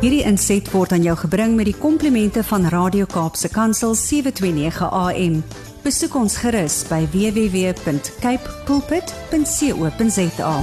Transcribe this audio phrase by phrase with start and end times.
[0.00, 5.34] Hierdie inset word aan jou gebring met die komplimente van Radio Kaapse Kansel 729 AM.
[5.84, 10.54] Besoek ons gerus by www.cape pulpit.co.za.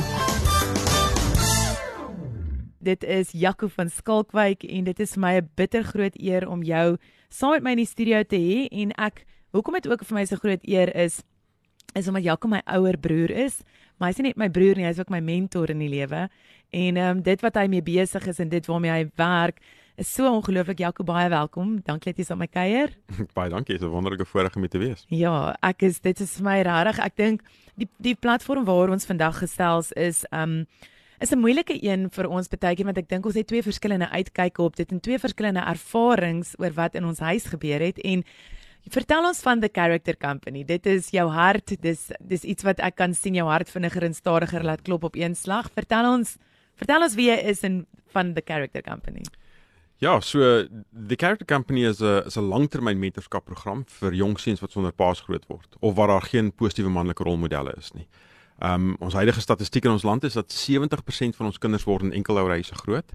[2.81, 6.63] Dit is Jaco van Skalkwyk en dit is vir my 'n bitter groot eer om
[6.63, 6.97] jou
[7.29, 10.25] saam met my in die studio te hê en ek hoekom dit ook vir my
[10.25, 11.21] so groot eer is
[11.93, 13.61] is omdat Jaco my ouer broer is,
[13.97, 16.27] maar hy's nie net my broer nie, hy's ook my mentor in die lewe.
[16.69, 19.61] En ehm um, dit wat hy mee besig is en dit waarmee hy werk
[19.97, 21.79] is so ongelooflik Jaco baie welkom.
[21.85, 22.93] Dankie dat jy saam my kuier.
[23.37, 25.05] baie dankie, dit is 'n wonderlike voorreg om te wees.
[25.09, 26.99] Ja, ek is dit is vir my regtig.
[26.99, 27.41] Ek dink
[27.75, 30.67] die die platform waar ons vandag gesels is ehm um,
[31.19, 34.61] is 'n moeilike een vir ons partykeer want ek dink ons het twee verskillende uitkyke
[34.61, 38.23] op dit en twee verskillende ervarings oor wat in ons huis gebeur het en
[38.89, 40.63] Vertel ons van the character company.
[40.63, 41.75] Dit is jou hart.
[41.81, 45.15] Dis dis iets wat ek kan sien jou hart vinniger en stadiger laat klop op
[45.15, 45.71] een slag.
[45.75, 46.37] Vertel ons
[46.77, 49.23] Vertel ons wie jy is en van the Character Company.
[49.97, 50.39] Ja, so
[51.07, 55.21] the Character Company is 'n is 'n langtermyn mentorskapprogram vir jong seuns wat sonder paas
[55.21, 58.07] groot word of waar daar geen positiewe manlike rolmodelle is nie.
[58.59, 62.13] Um ons huidige statistiek in ons land is dat 70% van ons kinders word in
[62.13, 63.11] enkelouerhuise groot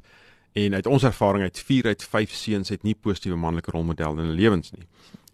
[0.53, 4.27] en uit ons ervaring uit 4 uit 5 seuns het nie positiewe manlike rolmodelle in
[4.27, 4.87] hulle lewens nie.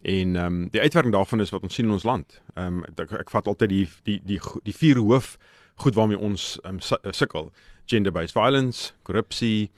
[0.02, 2.40] En ehm um, die uitwerking daarvan is wat ons sien in ons land.
[2.54, 5.36] Ehm um, ek, ek vat altyd die die die die vier hoof
[5.74, 6.78] goed waarmee ons um,
[7.10, 7.52] sukkel
[7.86, 9.70] gender-based violence, korrupsie,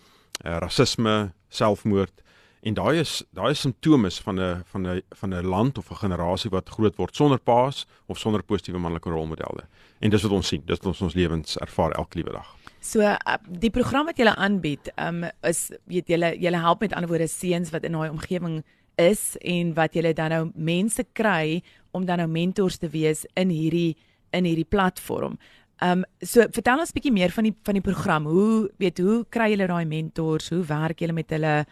[0.45, 2.23] uh, rasisme, selfmoord
[2.61, 6.03] en daai is daai is simptome van 'n van 'n van 'n land of 'n
[6.05, 9.65] generasie wat groot word sonder paas of sonder positiewe manlike rolmodelle.
[10.01, 12.57] En dis wat ons sien, dis wat ons ons lewens ervaar elke liewe dag.
[12.81, 13.17] So uh,
[13.49, 17.71] die program wat julle aanbied, um, is weet julle julle help met ander woorde seuns
[17.71, 18.65] wat in daai omgewing
[19.01, 21.63] is en wat julle dan nou mense kry
[21.97, 23.97] om dan nou mentors te wees in hierdie
[24.37, 25.39] in hierdie platform.
[25.81, 28.27] Ehm um, so vertel ons 'n bietjie meer van die van die program.
[28.27, 30.51] Hoe weet hoe kry julle daai mentors?
[30.51, 31.65] Hoe werk julle met hulle?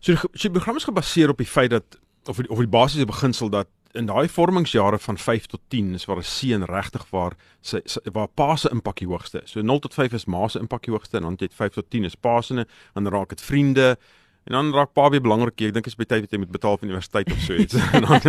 [0.00, 3.06] So die, so die program is gebaseer op die feit dat of of die basiese
[3.06, 7.36] beginsel dat in daai vormingsjare van 5 tot 10 is waar 'n seun regtig waar
[7.60, 9.50] sy, sy waar pa se impak die hoogste is.
[9.50, 11.90] So 0 tot 5 is ma se impak die hoogste en dan het 5 tot
[11.90, 12.66] 10 is pa se en
[13.04, 13.96] dan raak dit vriende
[14.44, 15.54] En dan raak pa weer belangrik.
[15.56, 17.74] Ek dink dit is baie tyd wat jy moet betaal vir universiteit of so iets.
[17.96, 18.20] en dan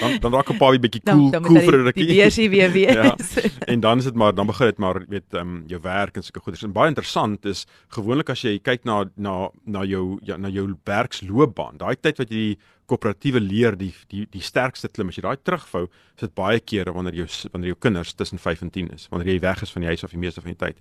[0.00, 2.06] dan dan raak 'n pa weer bietjie cool dan, dan cool vir 'n rukkie.
[2.06, 3.02] Die beursie weer weer.
[3.04, 3.14] ja.
[3.68, 6.22] En dan is dit maar dan begin dit maar weet ehm um, jou werk en
[6.22, 6.64] sulke goeders.
[6.64, 10.74] En baie interessant is gewoonlik as jy kyk na na na jou ja, na jou
[10.84, 11.76] werksloopbaan.
[11.76, 12.56] Daai tyd wat jy
[12.90, 16.94] koöperatiewe leer die die die sterkste klim as jy daai terugvou is dit baie kere
[16.96, 19.84] wanneer jou wanneer jou kinders tussen 5 en 10 is wanneer jy weg is van
[19.84, 20.80] die huis of die meeste van die tyd.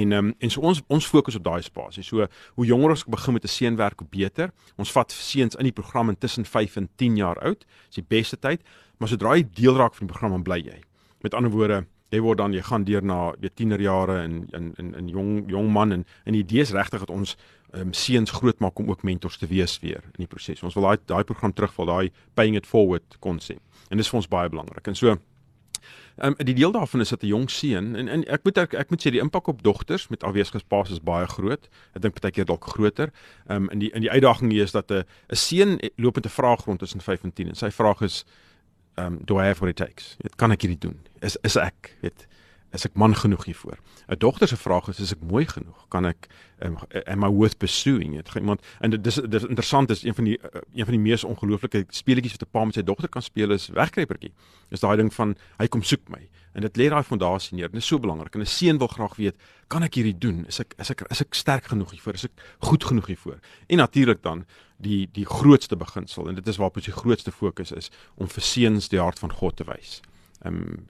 [0.00, 2.04] En um, en so ons ons fokus op daai spasie.
[2.06, 4.52] So hoe jonger ons begin met 'n seunwerk hoe beter.
[4.76, 7.66] Ons vat seuns in die program intussen 5 en 10 jaar oud.
[7.88, 8.62] Dis die beste tyd,
[8.98, 10.80] maar sodra jy deel raak van die program dan bly jy.
[11.22, 11.84] Met ander woorde
[12.14, 15.70] jy word dan jy gaan deur na weet tienerjare en in in in jong jong
[15.72, 17.36] man en en die idee is regtig dat ons
[17.74, 20.62] um, seuns groot maak om ook mentors te wees weer in die proses.
[20.62, 23.60] Ons wil daai daai program terugval, daai paying it forward konsep.
[23.90, 24.86] En dis vir ons baie belangrik.
[24.86, 25.16] En so
[26.22, 28.90] Um, die deel daarvan is dat 'n jong seun en, en ek moet ek, ek
[28.90, 31.68] moet sê die impak op dogters met afwesigheidspaas is baie groot.
[31.92, 33.10] Ek dink baie keer dalk groter.
[33.48, 36.26] Ehm um, in die in die uitdaging hier is dat 'n 'n seun loop met
[36.26, 38.24] 'n vraag rond tussen 5 en 10 en sy vraag is
[38.96, 40.16] um do I have what it takes?
[40.20, 41.00] Dit kan ek hierdie doen.
[41.20, 42.26] Is is ek, weet,
[42.74, 43.78] is ek man genoeg hiervoor?
[44.08, 45.86] 'n Dogter se vraag is is ek mooi genoeg?
[45.88, 46.28] Kan ek
[46.60, 46.76] um,
[47.06, 48.16] am I worth pursuing?
[48.16, 50.94] Het iemand en dit is dit is interessant is een van die uh, een van
[50.94, 54.32] die mees ongelooflike speletjies wat 'n pa met sy dogter kan speel is wegkruipertjie.
[54.70, 57.70] Is daai ding van hy kom soek my en dit lê daai fondasie neer.
[57.70, 59.36] Dit is so belangrik en 'n seun wil graag weet,
[59.68, 60.44] kan ek hierdie doen?
[60.46, 62.14] Is ek is ek is ek sterk genoeg hiervoor?
[62.14, 63.38] Is ek goed genoeg hiervoor?
[63.66, 64.44] En natuurlik dan
[64.78, 68.42] die die grootste beginsel en dit is waarop ons die grootste fokus is om vir
[68.42, 70.00] seuns die hart van God te wys.
[70.44, 70.86] Ehm um,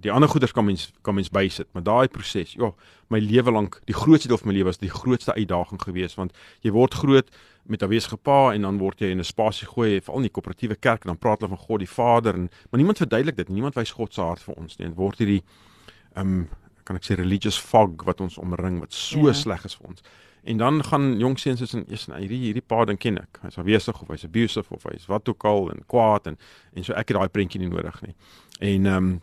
[0.00, 2.72] die ander goeders kan mens kan mens bysit, maar daai proses, ja,
[3.08, 6.36] my lewe lank, die grootste deel van my lewe was die grootste uitdaging geweest want
[6.60, 7.30] jy word groot
[7.64, 10.34] met 'n wesige pa en dan word jy in 'n spasie gooi, veral in die
[10.34, 13.48] koöperatiewe kerk en dan praat hulle van God die Vader en maar niemand verduidelik dit,
[13.48, 14.88] niemand wys God se hart vir ons nie.
[14.88, 15.42] Dit word hierdie
[16.16, 16.48] ehm um,
[16.84, 19.32] kan ek sê religious fog wat ons omring wat so ja.
[19.32, 20.02] sleg is vir ons.
[20.44, 23.38] En dan gaan jong seuns is in eers hierdie hierdie pa ding ken ek.
[23.42, 26.38] Hy's afwesig of hy's abusive of hy's wat ook al en kwaad en
[26.74, 28.14] en so ek het daai prentjie nie nodig nie.
[28.60, 29.20] En ehm um,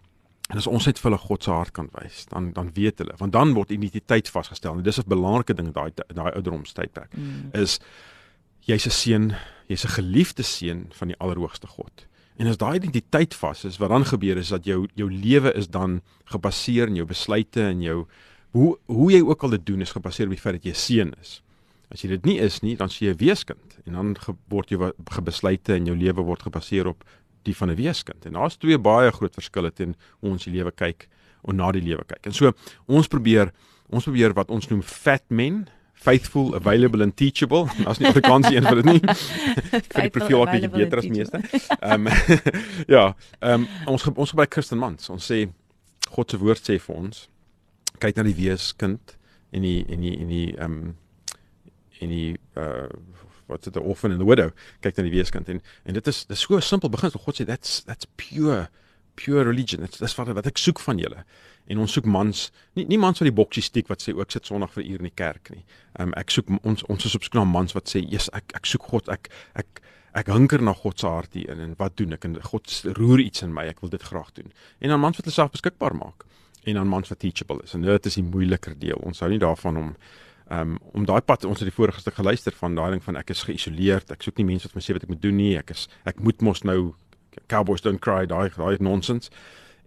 [0.50, 3.16] en as ons net vir hulle God se hart kan wys, dan dan weet hulle,
[3.22, 4.78] want dan word identiteit vasgestel.
[4.78, 7.50] En dis 'n belangrike ding daai daai ouderdomstydperk mm.
[7.54, 7.80] is
[8.66, 9.36] jy's 'n seun,
[9.68, 12.08] jy's 'n geliefde seun van die Allerhoogste God.
[12.40, 15.68] En as daai identiteit vas is, wat dan gebeur is dat jou jou lewe is
[15.68, 18.08] dan gebaseer in jou besluite en jou
[18.52, 20.76] hoe hoe jy ook al dit doen is gebaseer op die feit dat jy 'n
[20.76, 21.42] seun is.
[21.92, 24.16] As jy dit nie is nie, dan sien jy weeskind en dan
[24.48, 27.04] word jy gebesluite en jou lewe word gebaseer op
[27.44, 28.26] die van 'n weeskind.
[28.26, 31.08] En daar's twee baie groot verskille teen hoe ons die lewe kyk
[31.48, 32.26] en na die lewe kyk.
[32.26, 32.54] En so
[32.86, 33.52] ons probeer
[33.90, 35.68] ons probeer wat ons noem fat men
[36.00, 37.68] faithful, available and teachable.
[37.90, 39.16] As nie Afrikaans een vir dit nie.
[39.94, 41.42] vir die profiel wat bietjie beter as meeste.
[41.80, 42.14] Ehm um,
[42.96, 43.04] ja,
[43.40, 45.10] ehm um, ons ons gebruik Christen mans.
[45.12, 45.42] Ons sê
[46.10, 47.28] God se woord sê vir ons
[48.00, 49.18] kyk na die weeskind
[49.52, 50.96] en die en die en die ehm um,
[52.00, 52.88] en die uh
[53.50, 54.52] wat dit 'n orphan and the widow
[54.82, 57.84] kyk na die weeskind en en dit is dis so simpel begin God sê that's
[57.84, 58.70] that's pure
[59.20, 59.82] pure religion.
[59.82, 61.24] Dit is wat wat ek soek van julle.
[61.70, 62.46] En ons soek mans,
[62.78, 65.10] nie nie mans wat die boksie stiek wat sê ook sit Sondag vir uur in
[65.10, 65.64] die kerk nie.
[65.98, 68.56] Ehm um, ek soek ons ons is op soek na mans wat sê, "Jesus, ek
[68.56, 69.10] ek soek God.
[69.10, 69.82] Ek ek
[70.14, 72.26] ek hunker na God se hart hier in en wat doen ek?
[72.26, 73.68] En God roer iets in my.
[73.68, 76.26] Ek wil dit graag doen." En dan mans wat hulle self beskikbaar maak
[76.66, 77.74] en dan mans wat teachable is.
[77.74, 78.98] En dit is die moeiliker deel.
[78.98, 79.96] Ons hou nie daarvan om
[80.50, 83.30] Um om daai pad ons het die vorige stuk geluister van daai ding van ek
[83.30, 84.12] is geïsoleerd.
[84.12, 85.58] Ek soek nie mense wat my sê wat ek moet doen nie.
[85.58, 86.96] Ek is ek moet mos nou
[87.48, 89.30] Cowboys don't cry daai daai nonsens.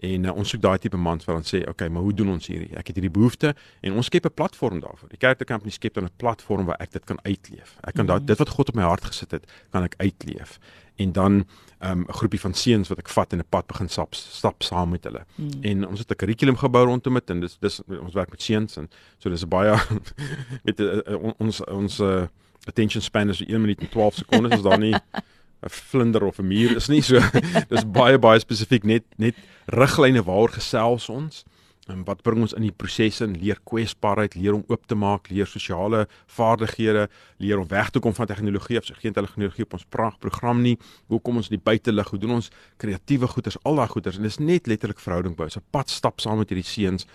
[0.03, 2.31] En uh, ons soek daai tipe mans wat dan sê, "Oké, okay, maar hoe doen
[2.35, 2.75] ons hierdie?
[2.77, 5.09] Ek het hierdie behoefte en ons skep 'n platform daarvoor.
[5.09, 7.77] Die Character Company skep dan 'n platform waar ek dit kan uitleef.
[7.83, 8.07] Ek kan -hmm.
[8.07, 10.59] daai dit wat God op my hart gesit het, kan ek uitleef.
[11.03, 11.45] En dan
[11.79, 14.63] ehm, 'n um, groepie van seuns wat ek vat en 'n pad begin stap stap
[14.63, 15.25] saam met hulle.
[15.35, 15.51] Mm.
[15.61, 18.77] En ons het 'n kurrikulum gebou rondom dit en dis dis ons werk met seuns
[18.77, 19.75] en so dis baie
[20.67, 22.27] met uh, uh, ons ons uh,
[22.65, 24.95] attention span is 1 minuut en 12 sekondes is daar nie
[25.63, 27.21] 'n vlinder of 'n muur is nie so
[27.73, 29.35] dis baie baie spesifiek net net
[29.67, 31.45] riglyne waaroor gesels ons
[31.91, 33.35] en wat bring ons in die proses in?
[33.41, 37.09] Leer kwesbaarheid leer om oop te maak leer sosiale vaardighede
[37.43, 38.79] leer om weg te kom van tegnologie.
[38.79, 40.79] Of geen tegnologie op ons program nie.
[41.07, 42.11] Hoe kom ons in die buitelug?
[42.15, 43.59] Hoe doen ons kreatiewe goeders?
[43.67, 44.17] Al daai goeders.
[44.17, 47.07] En dis net letterlik verhouding bou 'n pad stap saam met hierdie seuns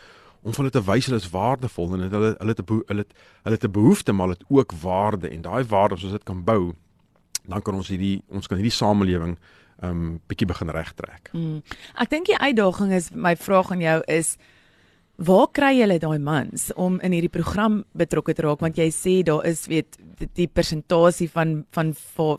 [0.44, 3.06] om hulle te wys hulle is waardevol en hulle hulle 'n hulle
[3.44, 5.30] hulle 'n behoefte maar het ook waarde.
[5.30, 6.74] En daai waarde as ons dit kan bou
[7.48, 9.38] dan kan ons hierdie ons kan hierdie samelewing
[9.84, 11.30] um bietjie begin regtrek.
[11.34, 11.62] Mm.
[12.02, 14.38] Ek dink die uitdaging is my vraag aan jou is
[15.18, 19.14] Waar kry julle daai mans om in hierdie program betrokke te raak want jy sê
[19.26, 19.96] daar is weet
[20.38, 21.90] die persentasie van van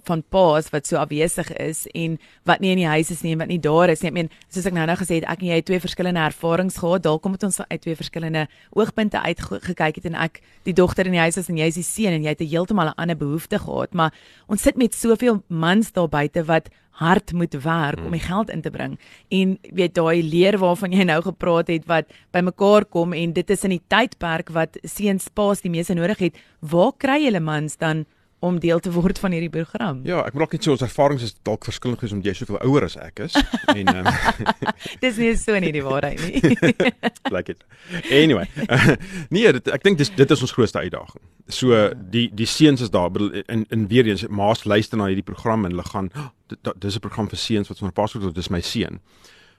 [0.06, 2.14] van paas wat so afwesig is en
[2.46, 4.12] wat nie in die huis is nie en wat nie daar is nie.
[4.12, 6.78] Ek meen soos ek nou nou gesê het, ek en jy het twee verskillende ervarings
[6.78, 7.02] gehad.
[7.02, 11.10] Daar kom dit ons uit twee verskillende oogpunte uit gekyk het en ek die dogter
[11.10, 13.18] in die huis is en jy is die seun en jy het heeltemal 'n ander
[13.18, 14.14] behoefte gehad, maar
[14.46, 18.28] ons sit met soveel mans daar buite wat hard moet werk om die hmm.
[18.28, 18.98] geld in te bring.
[19.30, 23.64] En weet daai leer waarvan jy nou gepraat het wat bymekaar kom en dit is
[23.68, 28.04] in die tydperk wat seuns paas die meeste nodig het, waar kry julle mans dan
[28.38, 30.00] om deel te word van hierdie program.
[30.06, 32.60] Ja, ek moet ook net sê ons ervarings is dalk verskillend gewees omdat jy soveel
[32.68, 33.34] ouer as ek is
[33.74, 34.10] en um,
[35.02, 36.74] Dis nie so nie die waarheid nie.
[37.34, 37.64] like it.
[38.10, 38.46] Anyway.
[38.68, 38.94] Uh,
[39.34, 41.22] nee, dit, ek dink dis dit is ons grootste uitdaging.
[41.50, 43.10] So die die seuns is daar
[43.46, 46.30] in in weer eens maas luister na hierdie program en hulle gaan oh,
[46.78, 49.02] dis 'n program vir seuns wat ons pas het dis my seun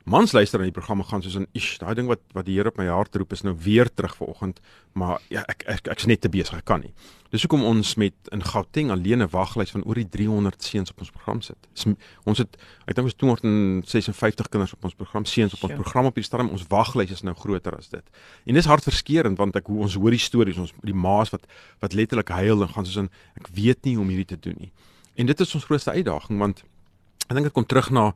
[0.05, 2.71] mans luister aan die programme gaan soos in ish daai ding wat wat die Here
[2.71, 4.59] op my hart roep is nou weer terug vanoggend.
[4.93, 6.93] Maar ja ek ek ek's net te besig ek kan nie.
[7.29, 10.99] Dis hoekom ons met in Gauteng alleen 'n waglys van oor die 300 seuns op
[10.99, 11.57] ons program sit.
[11.75, 11.85] Is,
[12.25, 12.57] ons het
[12.87, 16.49] ek dink ons 256 kinders op ons program seuns op ons program op hierdie stadium.
[16.49, 18.03] Ons waglys is nou groter as dit.
[18.45, 21.45] En dis hartverskeurende want ek hoe ons hoor die stories ons die ma's wat
[21.79, 24.55] wat letterlik huil en gaan soos in ek weet nie hoe om hierdie te doen
[24.57, 24.71] nie.
[25.15, 26.63] En dit is ons grootste uitdaging want
[27.27, 28.13] ek dink dit kom terug na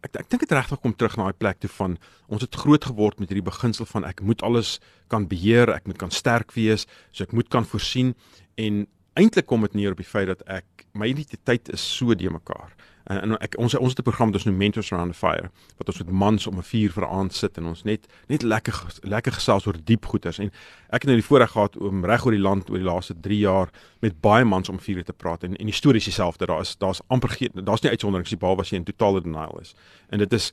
[0.00, 1.98] ek ek, ek dink dit regtig kom terug na daai plek toe van
[2.28, 4.78] ons het groot geword met hierdie beginsel van ek moet alles
[5.12, 8.14] kan beheer, ek moet kan sterk wees, so ek moet kan voorsien
[8.56, 8.86] en
[9.18, 12.72] eintlik kom dit neer op die feit dat ek my identiteit is so de mekaar.
[13.04, 15.86] En, en ek ons ons het 'n program dus nou Mentors Around the Fire wat
[15.86, 19.32] ons met mans om 'n vuur vir aand sit en ons net net lekker lekker
[19.32, 20.52] gesels oor diep goeters en
[20.88, 23.38] ek het nou die voorreg gehad om reg oor die land oor die laaste 3
[23.38, 25.44] jaar met baie mans om vuur te praat.
[25.44, 26.46] En en die stories dieselfde.
[26.46, 29.58] Daar is daar's amper geen daar's nie uitsonderings die behalwe as jy in totale denial
[29.60, 29.74] is.
[30.08, 30.52] En dit is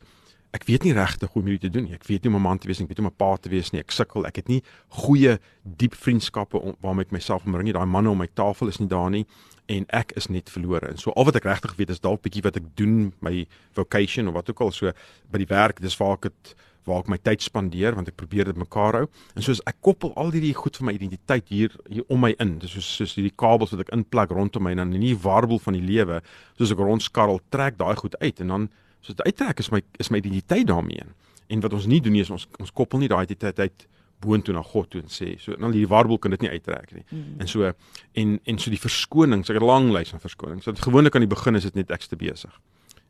[0.56, 1.94] ek weet nie regtig hoe om dit te doen nie.
[1.94, 3.38] Ek weet nie om 'n man te wees nie, ek weet nie om 'n pa
[3.38, 3.80] te wees nie.
[3.80, 4.26] Ek sukkel.
[4.26, 7.74] Ek het nie goeie diep vriendskappe waarmee ek myself omring nie.
[7.74, 9.26] Daai manne om my tafel is nie daar nie
[9.68, 10.90] en ek is net verlore.
[10.90, 13.46] En so al wat ek regtig weet is dalk bietjie wat ek doen my
[13.78, 14.92] vocation of wat ook al so
[15.32, 16.56] by die werk, dis waar ek dit
[16.90, 19.06] waar ek my tyd spandeer want ek probeer dit mekaar hou.
[19.36, 22.58] En soos ek koppel al hierdie goed van my identiteit hier hier om my in.
[22.64, 25.62] Dis soos soos hierdie kabels wat ek inplak rondom my en dan in die warbel
[25.62, 26.24] van die lewe,
[26.58, 28.70] soos ek rondskarrel, trek daai goed uit en dan
[29.02, 31.06] So dit uittrek is my is my identiteit daarmee.
[31.48, 33.88] En wat ons nie doen nie is ons ons koppel nie daai identiteit uit
[34.20, 37.06] boontoe na God toe en sê so dan die warbel kan dit nie uittrek nie.
[37.10, 37.40] Mm.
[37.40, 37.72] En so
[38.14, 40.64] en en so die verskoning, so 'n lang lys van verskonings.
[40.64, 42.60] So gewoonlik aan die begin is dit net ek te besig.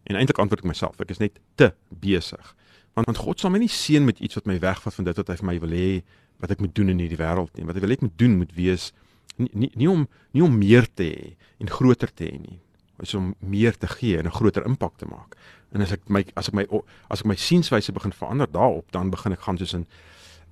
[0.03, 2.55] En eintlik antwoord ek myself, ek is net te besig.
[2.93, 5.27] Want want God sal my nie seën met iets wat my wegvat van dit wat
[5.27, 6.03] hy vir my wil hê
[6.39, 7.65] wat ek moet doen in hierdie wêreld nie.
[7.65, 8.93] Wat hy wil hê ek moet doen moet wees
[9.37, 12.59] nie nie, nie om nie om meer te hê en groter te hê nie.
[12.99, 15.35] Is om meer te gee en 'n groter impak te maak.
[15.71, 16.65] En as ek my as ek my
[17.13, 19.85] as ek my sienswyse begin verander daarop, dan begin ek gaan soos in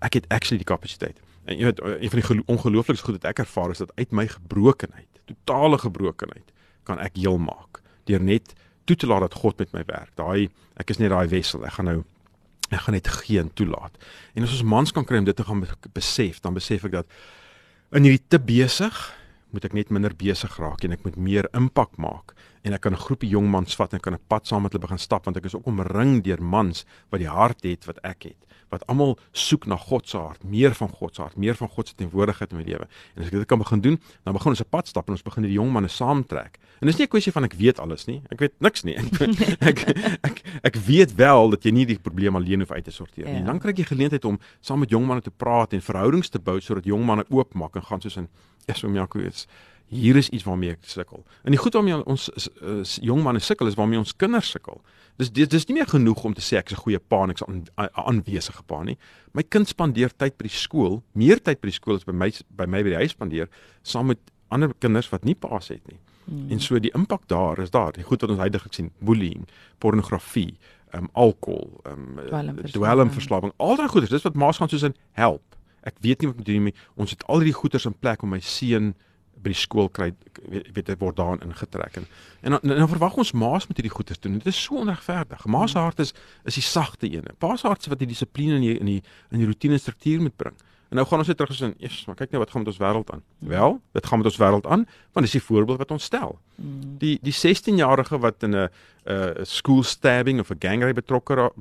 [0.06, 1.18] ek het actually die kapasiteit.
[1.48, 4.28] En jy weet een van die ongelooflikste goed wat ek ervaar is dat uit my
[4.28, 8.54] gebrokenheid, totale gebrokenheid, kan ek heel maak deur net
[8.88, 10.14] toe te laat dat God met my werk.
[10.16, 10.48] Daai
[10.80, 11.66] ek is net daai wessel.
[11.68, 11.98] Ek gaan nou
[12.68, 13.96] ek gaan net gee en toelaat.
[14.36, 15.64] En as ons mans kan kry om dit te gaan
[15.96, 17.20] besef, dan besef ek dat
[17.96, 18.96] in hierdie te besig
[19.56, 22.94] moet ek net minder besig raak en ek moet meer impak maak en ek kan
[22.94, 25.38] 'n groepie jong mans vat en kan 'n pad saam met hulle begin stap want
[25.38, 29.16] ek is ook omring deur mans wat die hart het wat ek het wat almal
[29.32, 32.52] soek na God se hart, meer van God se hart, meer van God se teenwoordigheid
[32.52, 32.88] in my lewe.
[33.16, 35.24] En as ek dit kan begin doen, dan begin ons 'n pad stap en ons
[35.24, 36.60] begin die jong manne saamtrek.
[36.82, 38.22] En dis nie 'n kwessie van ek weet alles nie.
[38.30, 38.96] Ek weet niks nie.
[39.62, 39.80] Ek ek
[40.22, 43.40] ek, ek weet wel dat jy nie die probleem alleen hoef uit te sorteer nie.
[43.40, 43.46] Ja.
[43.46, 46.60] Dan kry jy geleentheid om saam met jong manne te praat en verhoudings te bou
[46.60, 48.28] sodat jong manne oopmaak en gaan soos in
[48.68, 49.48] Esau Jaco is
[49.88, 51.24] hier is iets waarmee ek sukkel.
[51.44, 54.82] En die goed waarmee ons is, jong manne sukkel is waarmee ons kinders sukkel.
[55.17, 57.44] Dis dis dis nie meer genoeg om te sê ek's 'n goeie pa en ek's
[57.48, 58.98] 'n aanwesige pa nie.
[59.34, 62.32] My kind spandeer tyd by die skool, meer tyd by die skool as by my
[62.50, 63.48] by my by die huis spandeer
[63.84, 66.00] saam met ander kinders wat nie paas het nie.
[66.25, 66.51] Hmm.
[66.51, 67.94] En so die impak daar is daar.
[67.94, 69.48] Die goed wat ons heidaglik sien, bullying,
[69.79, 70.58] pornografie,
[70.91, 74.96] ehm um, alkohol, ehm um, dwelmverslawing, al daai goeders, dis wat maas gaan soos in
[75.12, 75.56] help.
[75.84, 76.75] Ek weet nie wat moet doen nie.
[76.96, 78.94] Ons het al hierdie goeders in plek om my seun
[79.41, 80.12] by die skool kry
[80.48, 82.08] weet dit word daarin ingetrek en
[82.41, 84.38] en dan, dan verwag ons maas met hierdie goeders doen.
[84.38, 85.46] Dit is so onregverdig.
[85.46, 86.13] Maas se hart is
[86.46, 87.34] is die sagte ene.
[87.38, 89.01] Pa se hart is wat die dissipline in die in die
[89.32, 90.56] in die rotine struktuur moet bring.
[90.89, 92.79] En nou gaan ons net terug gesien, eers, maar kyk net wat gaan met ons
[92.79, 93.24] wêreld aan.
[93.39, 93.50] Mm.
[93.50, 96.38] Wel, dit gaan met ons wêreld aan, want dis die voorbeeld wat ons stel.
[96.56, 96.96] Mm.
[97.01, 98.70] Die die 16-jarige wat in 'n
[99.08, 101.51] 'n school stabbing of 'n gangrape betrokke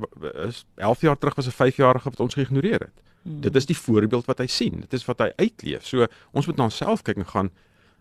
[0.46, 2.96] is, 11 jaar terug was 'n 5-jarige wat ons geïgnoreer het.
[3.22, 3.40] Mm.
[3.40, 4.80] Dit is die voorbeeld wat hy sien.
[4.80, 5.86] Dit is wat hy uitleef.
[5.86, 7.50] So ons moet na onsself kyk en gaan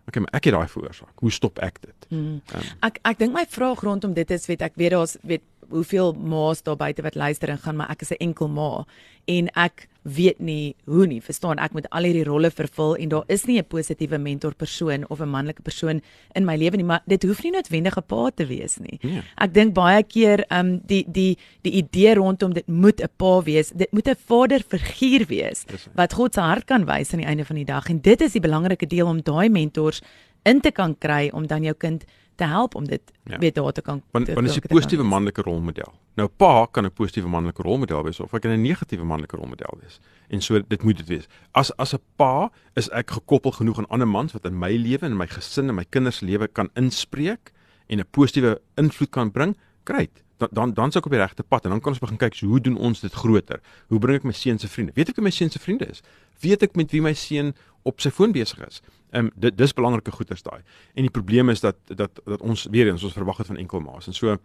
[0.06, 1.18] Okay, maar ek het daai veroorsaak.
[1.18, 2.06] Hoe stop ek dit?
[2.12, 2.38] Hmm.
[2.54, 6.12] Um, ek ek dink my vraag rondom dit is weet ek weet daar's weet hoeveel
[6.12, 8.84] ma's daar buite wat luister en gaan maar ek is 'n enkel ma
[9.24, 13.24] en ek weet nie hoe nie verstaan ek moet al hierdie rolle vervul en daar
[13.26, 16.00] is nie 'n positiewe mentor persoon of 'n manlike persoon
[16.34, 19.14] in my lewe nie maar dit hoef nie noodwendig 'n pa te wees nie yeah.
[19.16, 19.22] Ja.
[19.44, 23.70] ek dink baie keer um die die die idee rondom dit moet 'n pa wees
[23.74, 27.56] dit moet 'n vaderfiguur wees wat God se hart kan wys aan die einde van
[27.56, 30.02] die dag en dit is die belangrike deel om daai mentors
[30.44, 32.04] in te kan kry om dan jou kind
[32.36, 33.38] te help om dit ja.
[33.38, 35.92] weet daar te kan want want is 'n positiewe manlike rolmodel.
[36.14, 39.78] Nou pa kan 'n positiewe manlike rolmodel wees of hy kan 'n negatiewe manlike rolmodel
[39.80, 40.00] wees.
[40.28, 41.26] En so dit moet dit wees.
[41.50, 45.04] As as 'n pa is ek gekoppel genoeg aan ander mans wat in my lewe
[45.04, 47.52] en in my gesin en my kinders se lewe kan inspreek
[47.86, 49.56] en 'n positiewe invloed kan bring.
[49.84, 50.22] Great.
[50.36, 52.34] Dan dan dan sou ek op die regte pad en dan kan ons begin kyk
[52.34, 53.60] so hoe doen ons dit groter?
[53.88, 54.92] Hoe bring ek my seun se vriende?
[54.94, 56.02] Weet ek wie my seun se vriende is?
[56.40, 57.54] Weet ek met wie my seun
[57.86, 58.82] op sy foon besig is?
[59.10, 60.62] Ehm um, dit dis belangrike goeders daai.
[60.94, 63.80] En die probleem is dat dat dat ons weer eens ons verwag het van enkel
[63.80, 64.06] maas.
[64.06, 64.36] En so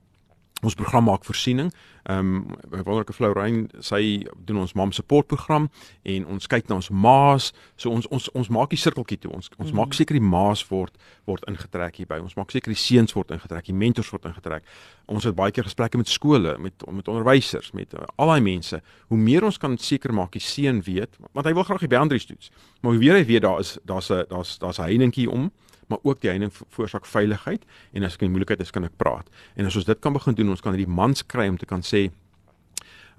[0.61, 1.71] ons program maak voorsiening.
[2.03, 5.67] Ehm um, wonderlike Florein sy doen ons mom support program
[6.01, 7.51] en ons kyk na ons maas.
[7.75, 9.31] So ons ons ons maak die sirkeltjie toe.
[9.31, 9.77] Ons ons mm -hmm.
[9.77, 12.19] maak seker die maas word word ingetrek hierby.
[12.21, 14.63] Ons maak seker die seuns word ingetrek, die mentors word ingetrek.
[15.05, 18.81] Ons het baie keer gesprekke met skole, met met onderwysers, met uh, al daai mense.
[19.07, 22.25] Hoe meer ons kan seker maak die seun weet, want hy wil graag die boundaries
[22.25, 22.51] toets.
[22.81, 25.51] Maar hoe weer hy weet daar is daar's 'n daar's daar's 'n heininkie om
[25.91, 29.29] maar ook die heining veroorsaak veiligheid en as ek in moeilikheid is kan ek praat.
[29.59, 31.83] En as ons dit kan begin doen, ons kan hierdie mans kry om te kan
[31.85, 32.07] sê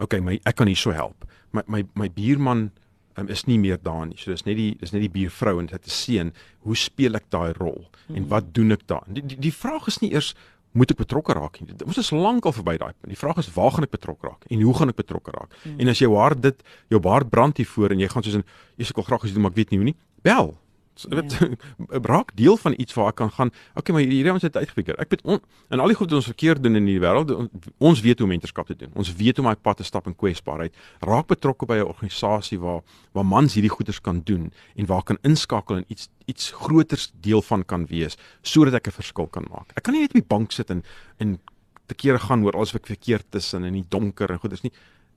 [0.02, 1.26] okay, my ek kan hierso help.
[1.52, 2.70] My my my buurman
[3.16, 4.18] um, is nie meer daar nie.
[4.20, 6.32] So dis net die dis net die buurvrou en dit is seun.
[6.66, 9.06] Hoe speel ek daai rol en wat doen ek daar?
[9.08, 10.32] Die, die die vraag is nie eers
[10.72, 11.74] moet ek betrokke raak nie.
[11.84, 13.10] Ons is lankal verby daai punt.
[13.12, 15.52] Die vraag is waar gaan ek betrokke raak en hoe gaan ek betrokke raak?
[15.64, 15.76] Hmm.
[15.82, 18.46] En as jou hart dit jou hart brand hier voor en jy gaan soos in
[18.80, 19.98] jy sukkel graag as jy doen maar ek weet nie hoe nie.
[20.24, 20.54] Bel.
[20.94, 21.48] So, weet ja.
[22.12, 23.52] raak deel van iets waar ek kan gaan.
[23.74, 24.98] Okay, maar hierdie ons het uitgefigure.
[25.00, 25.40] Ek weet on,
[25.72, 27.32] en al die goed wat ons verkeerd doen in die wêreld,
[27.78, 28.92] ons weet hoe mentorskap te doen.
[28.98, 30.76] Ons weet hoe om my pad te stap in kwesbaarheid.
[31.00, 32.82] Raak betrokke by 'n organisasie waar
[33.12, 37.42] waar mans hierdie goeders kan doen en waar kan inskakel en iets iets groters deel
[37.42, 39.72] van kan wees sodat ek 'n verskil kan maak.
[39.76, 40.82] Ek kan nie net op die bank sit en
[41.18, 41.40] en
[41.86, 44.72] te kere gaan oor alles wat verkeerd is en in die donker en goeders nie.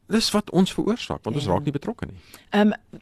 [0.07, 1.51] Dis wat ons veroorsaak want ons ja.
[1.51, 2.17] raak nie betrokke nie.
[2.51, 3.01] Ehm um,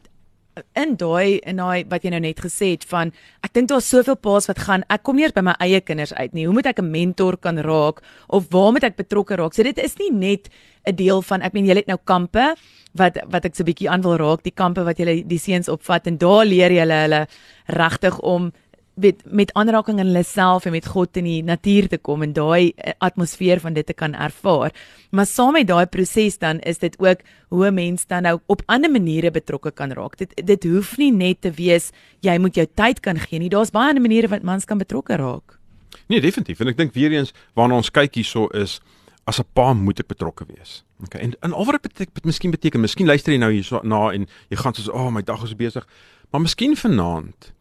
[0.75, 3.11] in daai in daai wat jy nou net gesê het van
[3.45, 4.85] ek dink daar's soveel paas wat gaan.
[4.93, 6.45] Ek kom nie eers by my eie kinders uit nie.
[6.45, 8.01] Hoe moet ek 'n mentor kan raak?
[8.29, 9.53] Of waar moet ek betrokke raak?
[9.53, 10.49] So dit is nie net
[10.85, 12.55] 'n deel van ek meen jy het nou kampe
[12.93, 14.43] wat wat ek so 'n bietjie aan wil raak.
[14.43, 17.27] Die kampe wat jy die seuns opvat en daar leer jy hulle hulle
[17.67, 18.51] regtig om
[18.95, 22.33] met met aanraking in hulle self en met God in die natuur te kom en
[22.33, 24.73] daai eh, atmosfeer van dit te kan ervaar.
[25.11, 27.19] Maar saam met daai proses dan is dit ook
[27.49, 30.17] hoe 'n mens dan nou op ander maniere betrokke kan raak.
[30.17, 33.49] Dit dit hoef nie net te wees jy moet jou tyd kan gee nie.
[33.49, 35.59] Daar's baie ander maniere wat mans kan betrokke raak.
[36.07, 36.59] Nee, definitief.
[36.59, 38.81] En ek dink weer eens waarna ons kyk hierso is
[39.25, 40.83] as 'n pa moet ek betrokke wees.
[41.03, 41.21] Okay.
[41.21, 44.11] En en al wat dit beteken, miskien beteken, miskien luister jy nou hier so na
[44.11, 45.87] en jy gaan soos, "O, oh, my dag is besig."
[46.31, 47.53] Maar miskien vanaand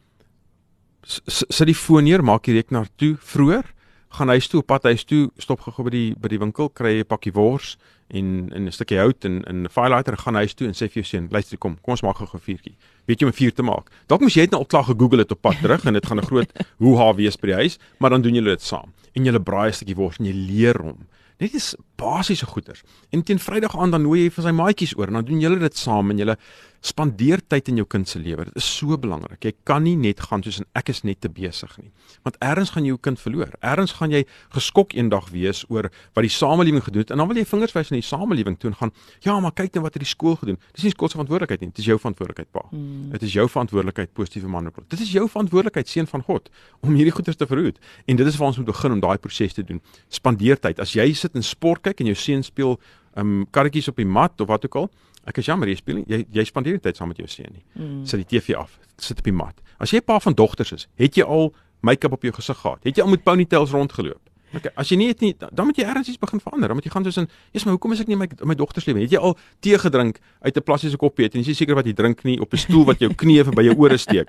[1.02, 3.66] sit die foon neer, maak die rekenaar toe vroeër,
[4.12, 7.00] gaan huis toe, op pad huis toe, stop gou by die by die winkel, kry
[7.00, 7.76] 'n pakkie wors
[8.10, 11.04] en en 'n stukkie hout en 'n firelighter gaan huis toe en sê vir jou
[11.04, 13.62] seun, "Luister, kom, kom ons maak gou 'n vuurtjie." Weet jy om 'n vuur te
[13.62, 13.90] maak?
[14.06, 16.18] Dalk moes jy dit nou al klaar gegoogel het op pad terug en dit gaan
[16.18, 18.92] 'n groot hoe ha wees by die huis, maar dan doen julle dit saam.
[19.14, 21.06] En julle braai 'n stukkie wors en jy leer hom
[21.42, 22.82] Dit is basiese goeders.
[23.10, 25.58] En teen Vrydag aand dan nooi jy vir sy maatjies oor en dan doen julle
[25.58, 26.36] dit saam en julle
[26.82, 28.48] spandeer tyd in jou kind se lewe.
[28.48, 29.38] Dit is so belangrik.
[29.46, 31.90] Jy kan nie net gaan soos en ek is net te besig nie.
[32.26, 33.52] Want eers gaan jy jou kind verloor.
[33.62, 34.24] Eers gaan jy
[34.54, 37.92] geskok eendag wees oor wat die samelewing gedoen het en dan wil jy vingers wys
[37.92, 40.58] na die samelewing toe en gaan, ja, maar kyk net wat het die skool gedoen.
[40.74, 41.70] Dis nie skool se verantwoordelikheid nie.
[41.70, 42.64] Dit is jou verantwoordelikheid, pa.
[42.72, 43.10] Hmm.
[43.14, 44.70] Dit is jou verantwoordelikheid, positiewe man.
[44.88, 46.50] Dit is jou verantwoordelikheid, seun van God,
[46.82, 47.78] om hierdie goeders te verhoed.
[48.06, 49.80] En dit is waar ons moet begin om daai proses te doen.
[50.10, 50.82] Spandeer tyd.
[50.82, 52.78] As jy sit en sport kyk en jou seun speel
[53.16, 54.90] um karretjies op die mat of wat ook al,
[55.22, 56.06] Ek is jammer jy speel nie.
[56.10, 57.62] Jy jy spandeer nie tyd saam met jou seun nie.
[57.78, 58.02] Mm.
[58.10, 58.74] Sit die TV af.
[58.98, 59.54] Sit op die mat.
[59.78, 62.82] As jy 'n pa van dogters is, het jy al make-up op jou gesig gehad?
[62.82, 64.20] Het jy al met ponytails rondgeloop?
[64.54, 66.68] Okay, as jy nie het nie, dan moet jy ergens iets begin verander.
[66.68, 68.84] Dan moet jy gaan soos in, "Jesus, maar hoekom is ek nie my my dogters
[68.86, 69.04] lief nie?
[69.04, 71.94] Het jy al tee gedrink uit 'n plastiese koppie en jy is seker wat jy
[71.94, 74.28] drink nie op 'n stoel wat jou knie by jou ore steek?"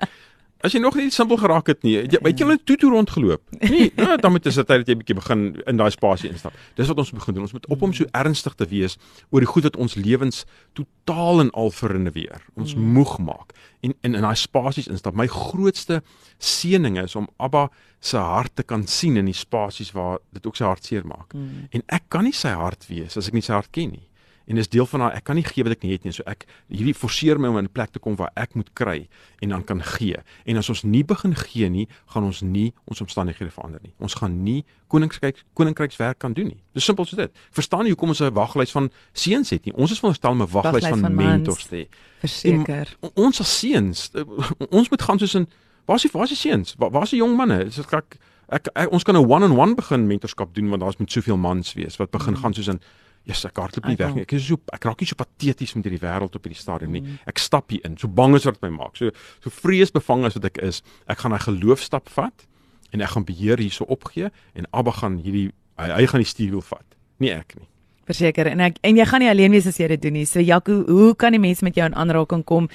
[0.64, 3.42] As jy nog nie simpel geraak het nie, jy het jy net toe toe rondgeloop.
[3.60, 6.56] Nee, nou, dan moet dit tyd dat jy bietjie begin in daai spasie instap.
[6.78, 7.44] Dis wat ons begin doen.
[7.44, 8.96] Ons moet op om so ernstig te wees
[9.28, 10.44] oor die goed wat ons lewens
[10.78, 12.46] totaal en al vernuweer.
[12.56, 12.94] Ons mm.
[12.96, 13.52] moeg maak
[13.84, 15.18] en in in daai spasies instap.
[15.20, 16.00] My grootste
[16.40, 17.66] seëning is om Abba
[18.00, 21.36] se hart te kan sien in die spasies waar dit ook sy hart seer maak.
[21.36, 21.68] Mm.
[21.76, 24.08] En ek kan nie sy hart wees as ek nie sy hart ken nie
[24.46, 26.12] en dis deel van haar ek kan nie gee wat ek nie het nie.
[26.12, 29.08] So ek hierdie forceer my om in 'n plek te kom waar ek moet kry
[29.40, 30.16] en dan kan gee.
[30.44, 33.94] En as ons nie begin gee nie gaan ons nie ons omstandighede verander nie.
[33.98, 36.62] Ons gaan nie koninkryk koninkrykswerk kan doen nie.
[36.72, 37.30] Dis simpel so dit.
[37.50, 39.74] Verstaan jy hoekom ons 'n waglys van seuns het nie.
[39.74, 41.86] Ons is veronderstel om 'n waglys van, van mentors te hê.
[42.20, 42.96] Verseker.
[43.14, 44.22] ons as seuns eh,
[44.70, 45.48] ons moet gaan soos in
[45.86, 46.74] waar is die waar is die seuns?
[46.78, 47.64] Waar, waar is die jong manne?
[47.64, 50.96] Dis ek, ek, ek ons kan 'n one on one begin mentorskap doen want daar's
[50.96, 52.40] met soveel mans wees wat begin mm.
[52.40, 52.80] gaan soos in
[53.24, 54.22] Ja, ek hardloop nie weg nie.
[54.26, 57.00] Ek is so ek raak nie so pateties met hierdie wêreld op hierdie stadium nie.
[57.00, 57.20] Mm.
[57.30, 58.98] Ek stap hier in, so bang as wat my maak.
[59.00, 62.46] So so vreesbevange as wat ek is, ek gaan 'n geloofstap vat
[62.92, 66.62] en ek gaan beheer hierso opgee en Abba gaan hierdie hy, hy gaan die stuurwiel
[66.62, 66.86] vat,
[67.18, 67.68] nie ek nie.
[68.04, 70.26] Verseker en ek en jy gaan nie alleen wees as jy dit doen nie.
[70.26, 72.68] So Jaco, hoe kan die mense met jou in aanraking kom?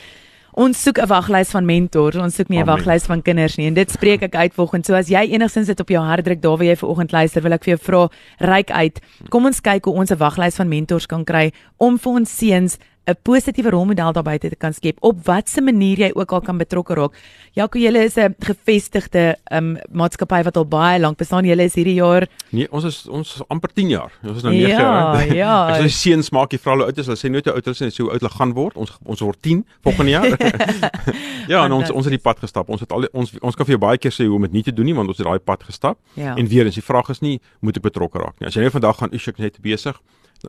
[0.59, 3.67] Ons soek 'n waglys van mentors, ons soek nie 'n waglys van kinders nie.
[3.67, 4.87] En dit spreek ek uit volgens.
[4.87, 7.41] So as jy enigsins dit op jou hart druk, daar waar jy ver oggend luister,
[7.41, 8.99] wil ek vir jou vra, ryk uit.
[9.29, 12.77] Kom ons kyk hoe ons 'n waglys van mentors kan kry om vir ons seuns
[13.09, 16.57] 'n positiewe rolmodel daar buite te kan skep op watter manier jy ook al kan
[16.57, 17.17] betrokke raak.
[17.53, 21.45] Jaco, julle is 'n gevestigde um, maatskappy wat al baie lank bestaan.
[21.45, 24.11] Julle is hierdie jaar Nee, ons is ons is amper 10 jaar.
[24.23, 25.25] Ons is nou 9 ja, jaar.
[25.29, 25.55] Ja, ja.
[25.75, 27.87] As jy seuns maak, jy vra hulle oud is, hulle sê nooit hoe oud hulle
[27.87, 28.77] is, hoe oud hulle gaan word.
[28.81, 30.29] Ons ons word 10 volgende jaar.
[31.53, 32.69] ja, en ons ons het die pad gestap.
[32.69, 34.65] Ons het al ons ons kan vir jou baie keer sê hoe om dit nie
[34.65, 35.99] te doen nie, want ons het daai pad gestap.
[36.17, 36.35] Ja.
[36.35, 38.49] En weer eens, die vraag is nie moet ek betrokke raak nie.
[38.49, 39.99] As jy nou vandag gaan, ek net besig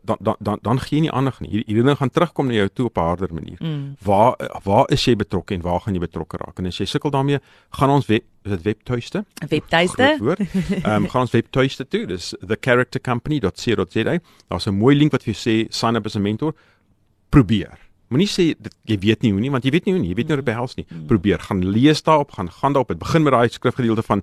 [0.02, 1.50] dan dan dan dan gee jy nie aandag nie.
[1.50, 3.58] Hierdie hierdie ding gaan terugkom na jou toe op 'n harder manier.
[3.58, 3.96] Mm.
[4.04, 6.58] Waar waar is jy betrokke en waar gaan jy betrokke raak?
[6.58, 7.38] En as jy sukkel daarmee,
[7.70, 9.24] gaan ons web is dit webtuiste?
[9.48, 10.16] Webtuiste.
[10.82, 12.06] Ehm um, gaan ons webtuiste toe.
[12.06, 14.18] Dis thecharactercompany.co.za.
[14.48, 16.54] Daar's 'n mooi link wat vir jou sê sign up as 'n mentor.
[17.28, 17.78] Probeer.
[18.08, 20.10] Moenie sê dit jy weet nie hoe nie, want jy weet nie hoe nie.
[20.10, 20.86] Jy weet nie hoe dit behels nie.
[20.88, 21.06] Mm.
[21.06, 21.38] Probeer.
[21.38, 22.88] Gaan lees daarop, gaan gaan daarop.
[22.88, 24.22] Dit begin met daai skrifgedeelte van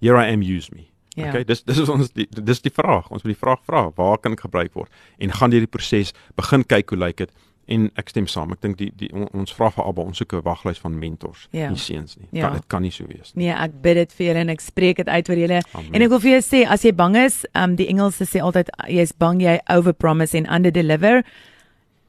[0.00, 0.91] Here I am use me.
[1.14, 1.28] Ja.
[1.28, 3.10] Okay, dis dis is ons die, dis die vraag.
[3.12, 4.92] Ons moet die vraag vra, waar kan ek gebruik word?
[5.20, 7.32] En gaan deur die proses begin kyk hoe lyk dit?
[7.70, 8.54] En ek stem saam.
[8.56, 11.68] Ek dink die die ons vra vir Abba, ons soek 'n waglys van mentors, ja.
[11.70, 12.28] nie seuns nie.
[12.32, 12.48] Ja.
[12.48, 13.44] Kan dit kan nie so wees nie.
[13.44, 15.60] Nee, ek bid dit vir julle en ek spreek dit uit vir julle.
[15.92, 18.72] En ek wil vir julle sê as jy bang is, um die Engelse sê altyd
[18.88, 21.22] jy's bang jy overpromise en underdeliver.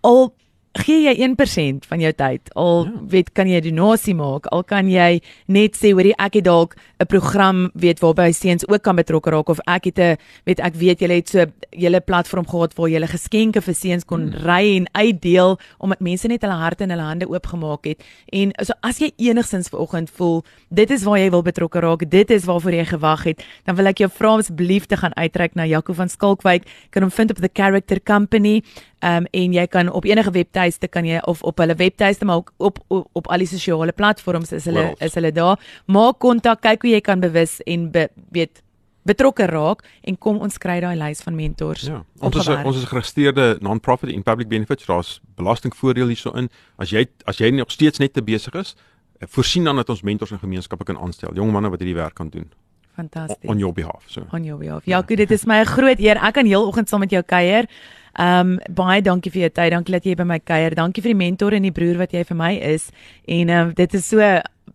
[0.04, 0.34] Al
[0.74, 2.50] gee jy 1% van jou tyd.
[2.58, 2.92] Al ja.
[3.10, 6.76] weet kan jy 'n donasie maak, al kan jy net sê hoorie ek het dalk
[7.00, 10.74] 'n program weet waarby seuns ook kan betrokke raak of ek het 'n weet ek
[10.76, 14.46] weet julle het so julle platform gehad waar julle geskenke vir seuns kon hmm.
[14.46, 18.04] ry en uitdeel omdat mense net hulle harte en hulle hande oopgemaak het.
[18.32, 22.32] En so as jy enigsins vanoggend voel dit is waar jy wil betrokke raak, dit
[22.32, 25.66] is waarvoor jy gewag het, dan wil ek jou vra asseblief te gaan uitreik na
[25.66, 26.66] Jaco van Skalkwyk.
[26.90, 28.62] Kan hom vind op the Character Company.
[29.04, 32.54] Um en jy kan op enige webtuiste kan jy of op hulle webtuiste maar ook
[32.58, 34.96] op op, op al die sosiale platforms is hulle well.
[35.00, 35.60] is hulle daar.
[35.86, 38.64] Maak kontak, kyk hoe jy kan bewus en be, weet
[39.04, 41.84] betrokke raak en kom ons kry daai lys van mentors.
[41.90, 42.02] Ja.
[42.24, 44.88] Ons is ons is geregistreerde non-profit in public benefits.
[44.88, 46.50] Daar's belastingvoordeel hierso in.
[46.80, 48.76] As jy as jy nog steeds net te besig is,
[49.20, 51.36] eh, voorsien dan dat ons mentors en gemeenskappe kan aanstel.
[51.36, 52.52] Jong manne wat hierdie werk kan doen.
[52.96, 53.50] Fantasties.
[53.50, 54.04] on your behalf.
[54.08, 54.22] So.
[54.32, 54.86] On your behalf.
[54.86, 56.18] Ja, goed, dit is my 'n groot eer.
[56.18, 57.66] Ek kan heel oggend saam met jou kuier.
[58.14, 59.72] Ehm um, baie dankie vir jou tyd.
[59.72, 60.76] Dankie dat jy by my kuier.
[60.76, 62.90] Dankie vir die mentor en die broer wat jy vir my is.
[63.26, 64.20] En ehm um, dit is so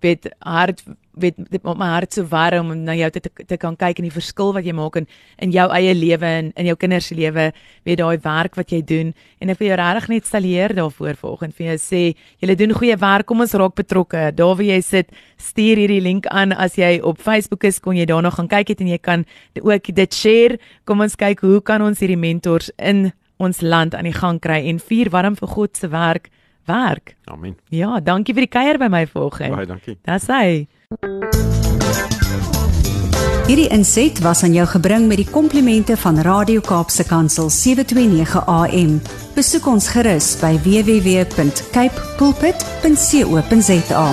[0.04, 0.82] weet hart
[1.18, 4.06] weet dit maak my hart so warm om na jou te te kan kyk en
[4.06, 5.08] die verskil wat jy maak in
[5.42, 7.50] in jou eie lewe en in jou kinders se lewe,
[7.86, 11.56] weet daai werk wat jy doen en ek wil jou regtig net stalieer daarvoor vanoggend
[11.58, 12.02] vir jou sê,
[12.42, 14.28] julle doen goeie werk, kom ons raak betrokke.
[14.34, 18.06] Daar waar jy sit, stuur hierdie link aan as jy op Facebook is, kon jy
[18.08, 19.24] daarna gaan kyk het en jy kan
[19.62, 20.58] ook dit share.
[20.84, 24.64] Kom ons kyk hoe kan ons hierdie mentors in ons land aan die gang kry
[24.70, 26.30] en vier warm vir God se werk
[26.68, 27.16] werk.
[27.32, 27.56] Amen.
[27.72, 29.56] Ja, dankie vir die kuier by my vanoggend.
[29.56, 29.96] Baie dankie.
[30.04, 30.68] Dis hy.
[33.48, 38.98] Hierdie inset was aan jou gebring met die komplimente van Radio Kaapse Kansel 729 AM.
[39.32, 44.06] Besoek ons gerus by www.cape pulpit.co.za.